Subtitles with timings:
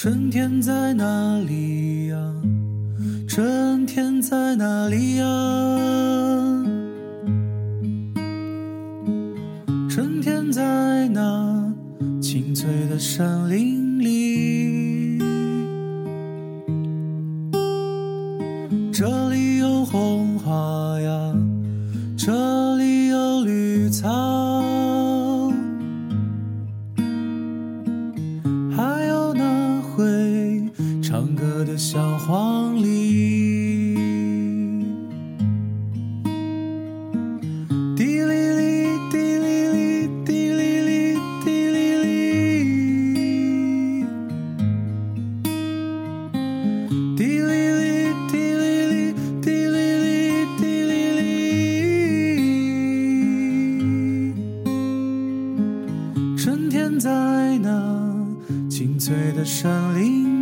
[0.00, 2.16] 春天在哪里呀？
[3.26, 5.24] 春天在哪里呀？
[9.90, 11.74] 春天在那
[12.22, 15.18] 青翠的山林里，
[18.92, 21.34] 这里有红花呀，
[31.90, 32.84] 小黄鹂。
[37.96, 38.60] 滴哩哩，
[39.10, 42.06] 滴哩哩，滴哩哩，滴哩哩。
[47.16, 49.74] 滴哩哩，滴哩哩，滴哩
[50.04, 50.06] 哩，
[50.58, 51.22] 滴哩哩。
[56.36, 57.08] 春天在
[57.62, 57.66] 那
[58.68, 60.37] 青翠的山林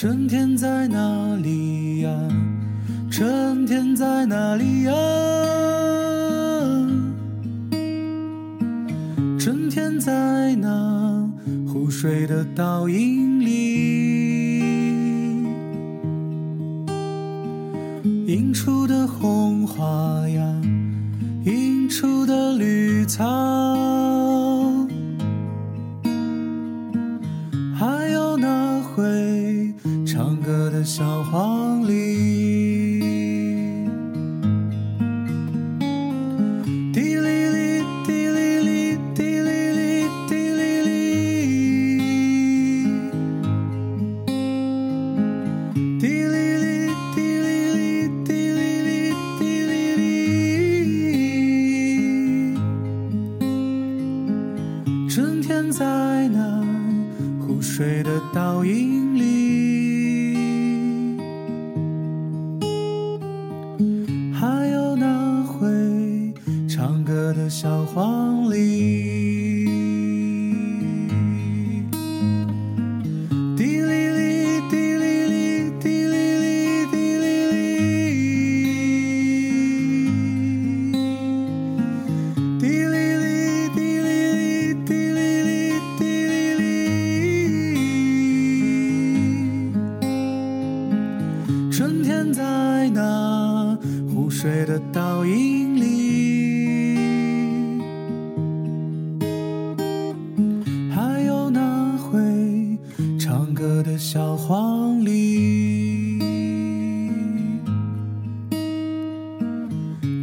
[0.00, 2.08] 春天在哪里呀？
[3.10, 4.92] 春天在哪里呀？
[9.40, 11.28] 春天在那
[11.66, 14.60] 湖水的倒影里，
[18.28, 19.82] 映出的红花
[20.28, 20.62] 呀，
[21.44, 23.26] 映出的绿草，
[30.18, 31.92] 唱歌的小黄鹂。
[36.92, 40.90] 滴哩哩，滴哩哩，滴哩哩，滴哩哩。
[46.00, 46.66] 滴哩哩，
[47.14, 47.46] 滴哩
[47.76, 47.78] 哩，
[48.24, 50.02] 滴哩哩，滴哩哩。
[55.08, 55.86] 春天在
[56.26, 56.36] 那
[57.38, 59.47] 湖水的倒影里，
[68.38, 68.54] 黄鹂。
[73.56, 75.34] 滴哩哩，滴哩哩，
[75.80, 77.56] 滴哩哩，滴哩哩。
[82.60, 83.26] 滴哩哩，
[83.74, 84.38] 滴哩哩，
[84.86, 85.50] 滴哩哩，
[85.98, 86.00] 滴
[86.30, 86.62] 哩哩。
[91.72, 93.76] 春天在那
[94.08, 95.77] 湖水的倒影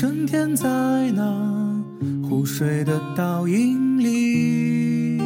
[0.00, 0.68] 春天在
[1.10, 1.82] 那
[2.22, 5.20] 湖水的倒影里，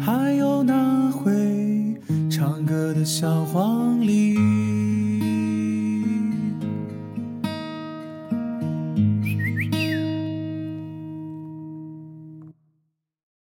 [0.00, 1.30] 还有那会
[2.28, 4.21] 唱歌的小黄鹂。